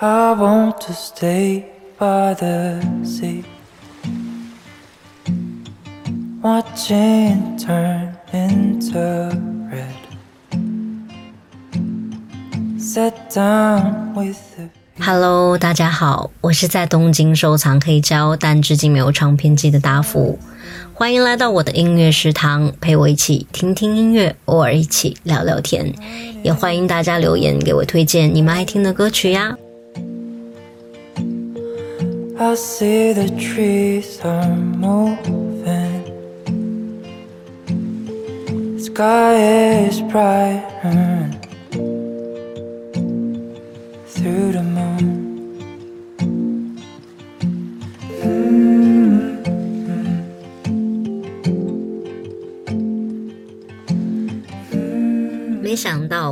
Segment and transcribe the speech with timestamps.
[0.00, 3.44] I want to stay by the sea,
[6.42, 9.30] watching turn into
[9.70, 9.94] red.
[12.76, 14.68] Sit down with the
[14.98, 20.36] Hello，大家好，我是在东京收藏黑胶，但至今没有唱片机的大福。
[20.92, 25.94] 欢迎来到我的音乐食堂，陪我一起听听音乐，偶尔一起聊聊天。
[26.42, 29.56] 也欢迎大家留言给我推荐你们爱听的歌曲呀。
[32.36, 36.02] I see the trees are moving.
[38.80, 39.34] Sky
[39.86, 40.64] is bright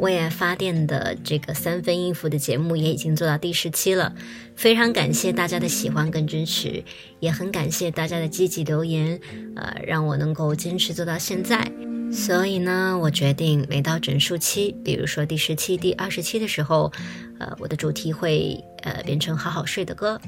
[0.00, 4.14] 为爱发电的这个三分音符的节目也已经做到第十期了，
[4.56, 6.82] 非常感谢大家的喜欢跟支持，
[7.20, 9.20] 也很感谢大家的积极留言，
[9.56, 11.70] 呃，让我能够坚持做到现在。
[12.10, 16.90] 所以呢，我决定每到整数期，比如说第十期、第二十期的时候，
[17.38, 20.18] 呃，我的主题会呃变成好好睡的歌，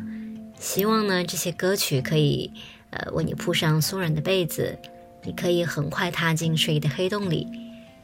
[0.59, 2.53] 希望呢这些歌曲可以
[2.91, 4.77] 呃为你铺上松软的被子，
[5.25, 7.47] 你可以很快踏进睡意的黑洞里。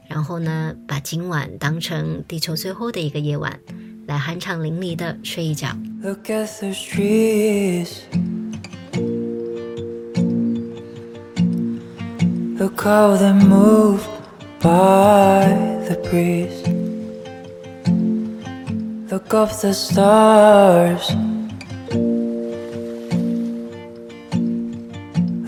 [0.08, 3.60] 然后呢，把今晚当成地球最后的一个夜晚，
[4.08, 5.70] 来酣畅淋漓的睡一觉。
[6.04, 8.00] Look at those trees.
[12.58, 14.02] Look how they move
[14.60, 15.48] by
[15.88, 16.62] the breeze.
[19.10, 21.12] Look up the stars.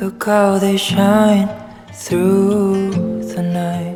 [0.01, 1.47] Look how they shine
[1.93, 2.91] through
[3.33, 3.86] the night.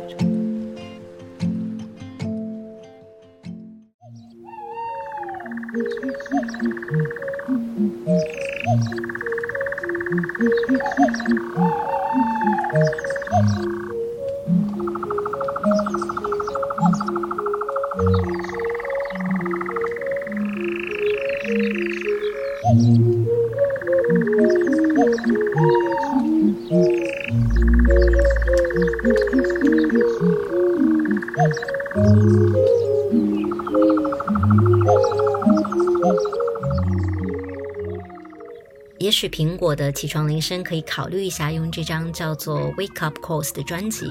[39.23, 44.05] 也许苹果的起床铃声可以考虑一下，用这张叫做《Wake Up Calls》的专辑，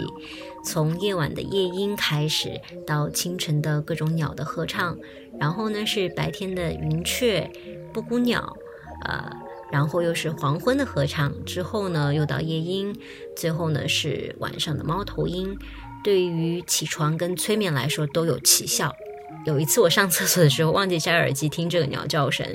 [0.64, 4.96] 从夜晚的夜莺开始，到清晨的各种鸟的合唱，
[5.38, 7.46] 然后呢是白天的云雀、
[7.92, 8.56] 布谷鸟，
[9.04, 9.30] 呃，
[9.70, 12.98] 然后又是黄昏的合唱，之后呢又到夜莺，
[13.36, 15.54] 最后呢是晚上的猫头鹰。
[16.02, 18.90] 对于起床跟催眠来说都有奇效。
[19.44, 22.46] 有一次我上厕所的时候忘记摘耳机听这个鸟叫声，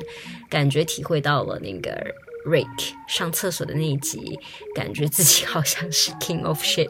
[0.50, 1.92] 感觉体会到了那个
[2.48, 4.40] Rick 上厕所的那一集，
[4.74, 6.88] 感觉自己好像是 King of Shit。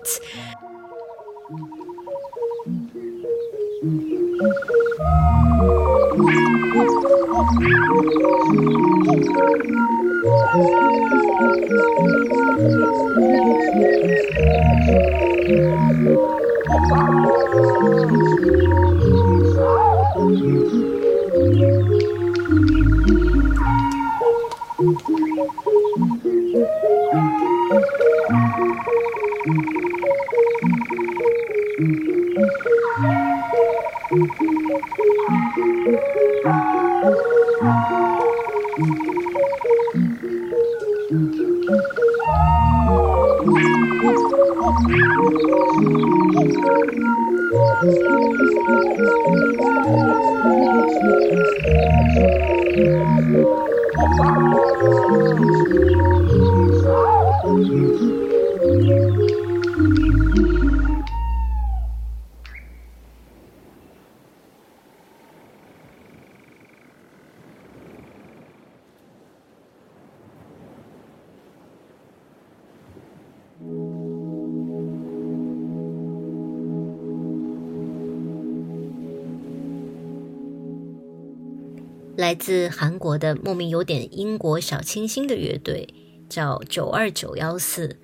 [82.27, 85.87] 来自韩国的莫名有点英国小清新的乐队，
[86.27, 87.97] 叫九二九幺四。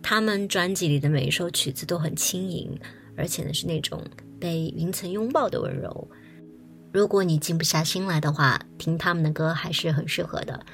[0.00, 2.78] 他们专辑里的每一首曲子都很轻盈，
[3.16, 4.00] 而且呢是那种
[4.38, 6.08] 被云层拥抱的温柔。
[6.92, 10.64] 如果你静不下心来的话，听他们的歌还是很适合的。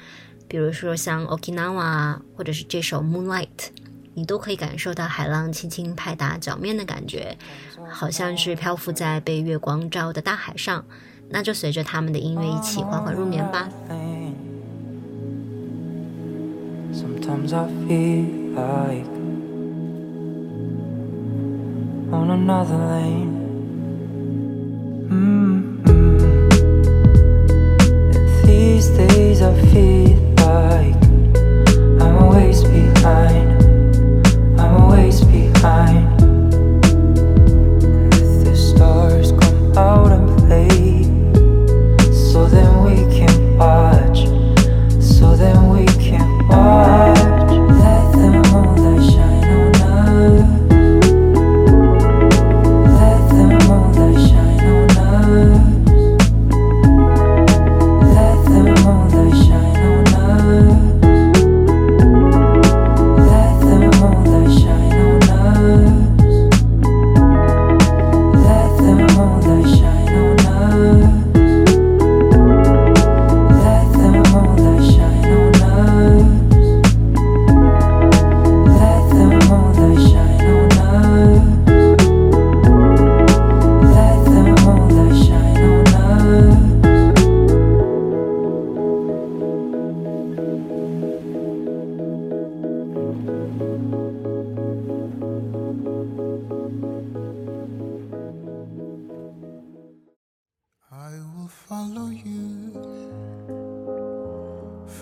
[0.47, 3.47] 比如说像 Okinawa，或者是这首 Moonlight，
[4.13, 7.35] 你都可以感受到海浪轻轻拍打脚面的感觉，
[7.89, 10.85] 好像是漂浮在被月光照的大海上。
[11.29, 13.69] 那就随着他们的音乐一起缓缓入眠吧。
[16.93, 19.07] Sometimes I feel like
[22.13, 23.33] on another lane.
[25.09, 26.23] Mm-hmm.
[28.13, 31.02] And these days I feel like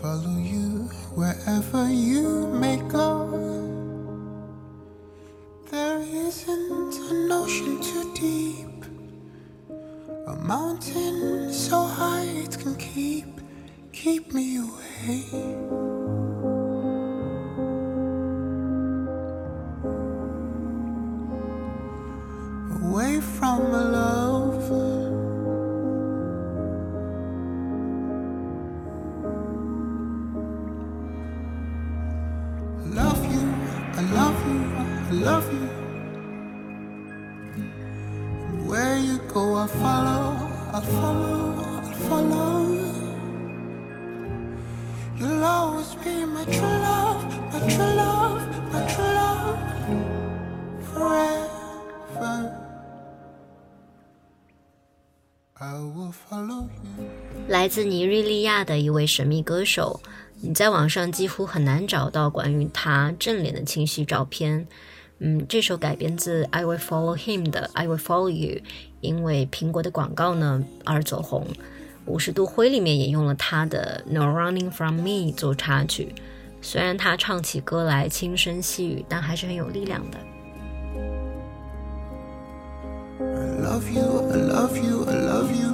[0.01, 3.07] follow you wherever you may go.
[5.69, 8.85] There isn't an ocean too deep,
[10.25, 12.10] a mountain so high
[35.21, 35.69] love you.
[37.55, 40.35] And where you go, I follow,
[40.73, 42.51] I follow, I follow.
[45.17, 47.23] You'll always be my true love,
[47.53, 48.41] my true love,
[48.73, 49.59] my true love.
[50.93, 52.57] Forever.
[55.59, 56.63] I will follow
[56.97, 57.05] you.
[57.47, 60.01] 来自尼日利亚的一位神秘歌手，
[60.39, 64.67] 你在网上几乎很难找到关于他正脸的清晰照片。
[65.23, 68.55] 嗯，这首改编自《I Will Follow Him》的《I Will Follow You》，
[69.01, 71.45] 因为苹果的广告呢而走红。
[72.07, 76.15] 五十度灰里面也用了他的《No Running From Me》做插曲。
[76.59, 80.17] 虽然他唱起歌来轻声细语，但还是很有力量的。
[83.19, 83.23] I
[83.61, 85.70] love you, I love you, I love you.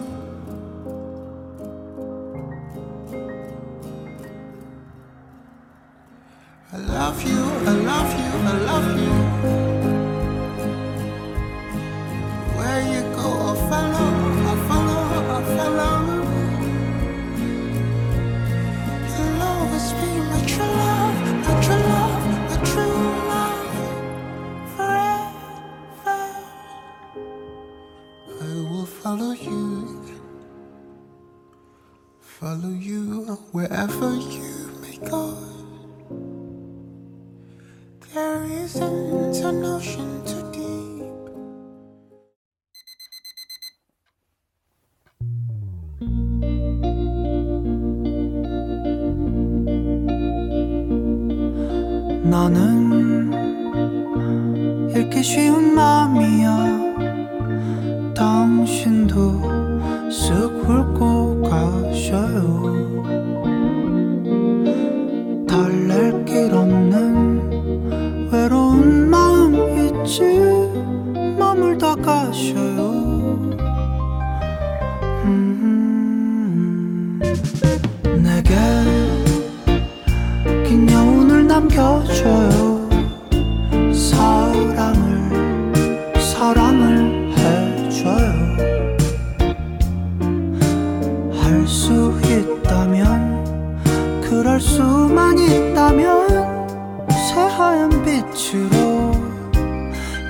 [92.30, 99.12] 있다면 그럴 수만 있다면 새하얀 빛으로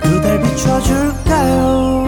[0.02, 2.07] 그댈 비춰줄게요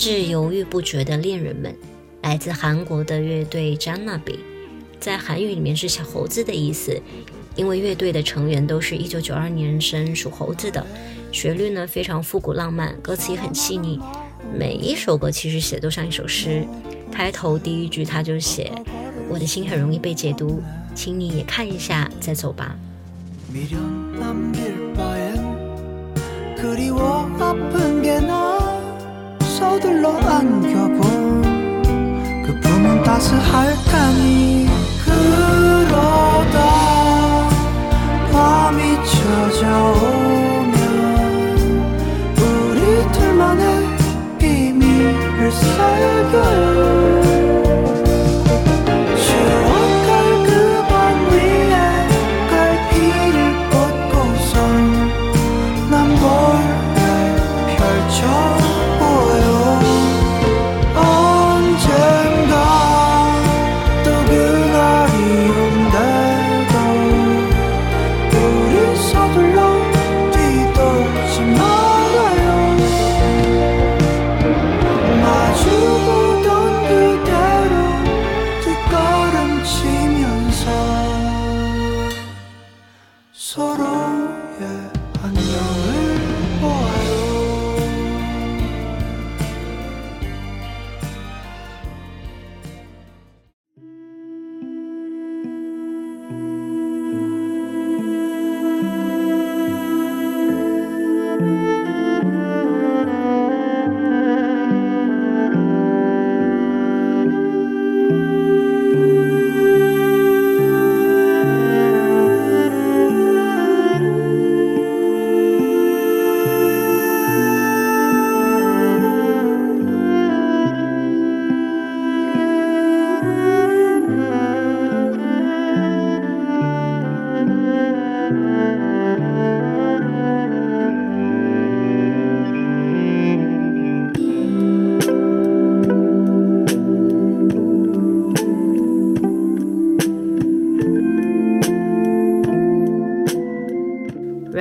[0.00, 1.74] 致犹豫不决的恋人们，
[2.22, 4.38] 来自韩国的乐队 Janabi，
[5.00, 7.00] 在韩语里面是小猴子的意思。
[7.54, 10.86] 因为乐队的成员都是一九九二年生，属猴子的。
[11.32, 13.98] 旋律呢非常复古浪漫，歌词也很细腻。
[14.54, 16.66] 每一首歌其实写都像一首诗。
[17.10, 20.62] 开头第一句他就写：“我的心很容易被解读，
[20.94, 22.76] 请你也看一下再走吧。”
[23.50, 25.38] 미련 남길 바엔
[26.56, 28.59] 그리워 아픈 게나
[29.61, 31.41] 서둘러 안겨본
[32.43, 33.90] 그 품은 따스할 테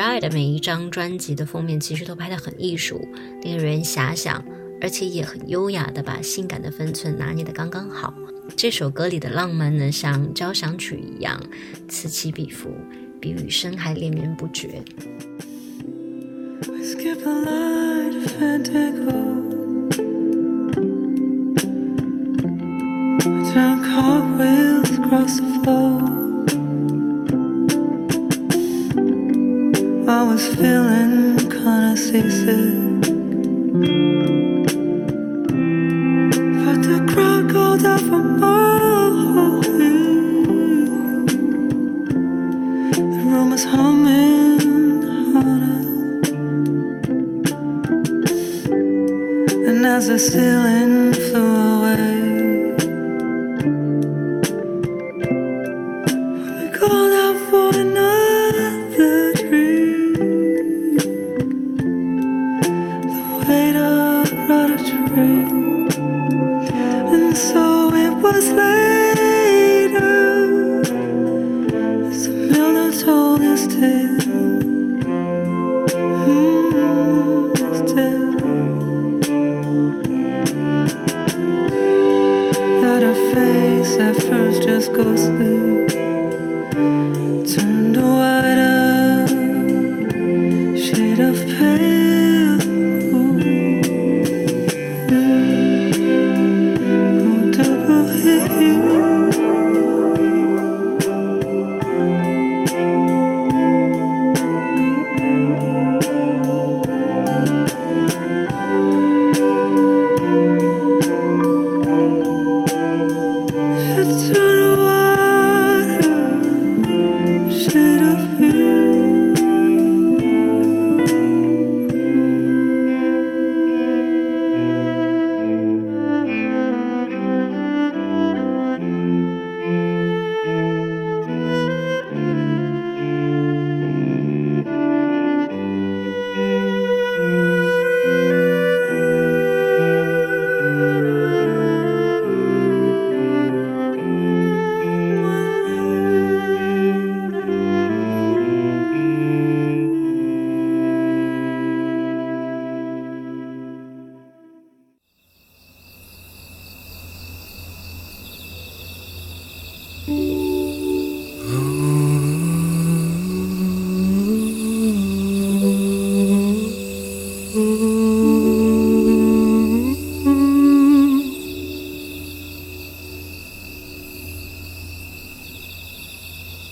[0.01, 3.07] Ride 的每一张专辑的封面其实都拍得很艺术，
[3.43, 4.43] 令人遐想，
[4.81, 8.15] 而且也很优雅的把性感的分寸拿捏得刚刚好。
[8.57, 11.39] 这首歌里的浪漫呢，像交响曲一样
[11.87, 12.71] 此起彼伏，
[13.21, 14.83] 比雨声还连绵不绝。
[16.67, 19.51] We skip a line of Fandango.
[23.53, 26.20] Down cartwheels across the floor.
[30.11, 33.01] I was feeling kinda seasick.
[36.63, 39.63] But the crowd called out for more.
[43.15, 44.61] The room was humming
[45.33, 45.79] harder.
[49.69, 50.60] And as the ceiling
[67.35, 68.90] so it was later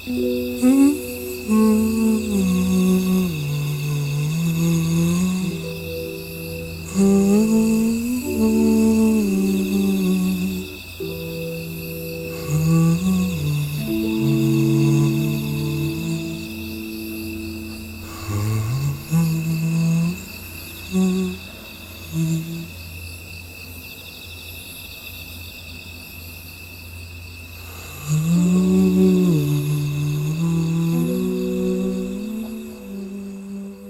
[0.09, 1.53] Mm-hmm.
[1.53, 1.88] mm-hmm.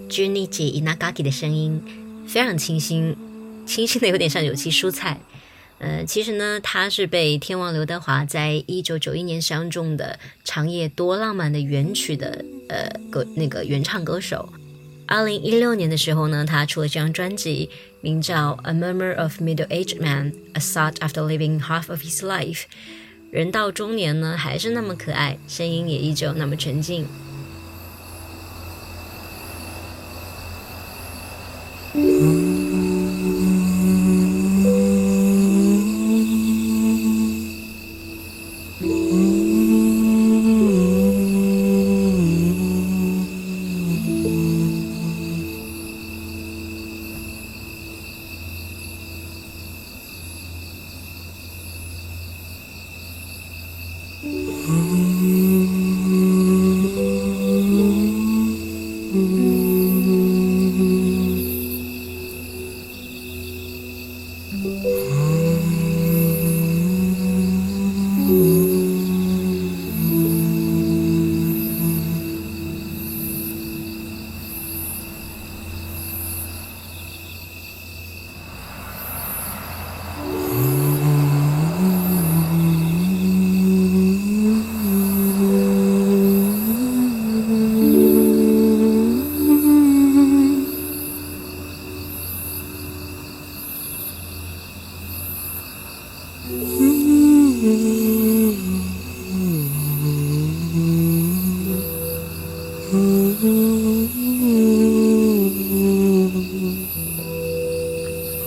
[0.09, 1.83] 姐 Inagaki 的声音，
[2.27, 3.17] 非常清新，
[3.67, 5.21] 清新的有点像有机蔬菜。
[5.79, 14.53] 呃，其实呢，他是被天王刘德华在一九九一年相中的《长夜多浪漫》的原曲的呃歌那个原唱歌手。
[15.07, 22.62] 二零一六年的时候呢，他出了这张专辑，名叫《A Murmur of Middle-Aged Man: A Thought After Living Half of His Life》。
[23.31, 27.07] 人到中年呢，还是那么可爱，声音也依旧那么纯净。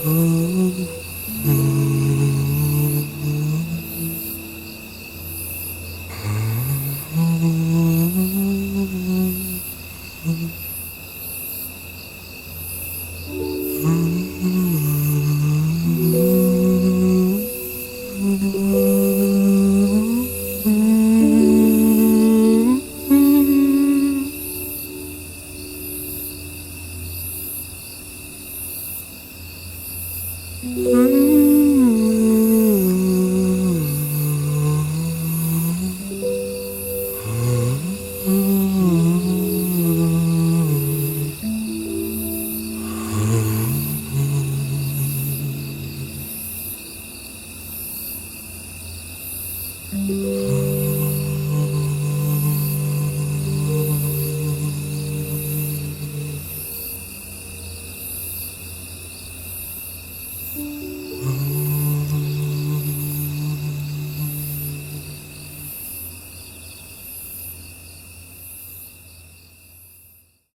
[0.04, 0.74] oh.
[0.74, 0.88] oh,
[1.46, 1.71] oh.